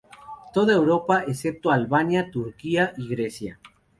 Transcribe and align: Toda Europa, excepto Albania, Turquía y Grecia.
Toda 0.51 0.73
Europa, 0.73 1.25
excepto 1.27 1.69
Albania, 1.69 2.31
Turquía 2.31 2.91
y 2.97 3.07
Grecia. 3.07 3.59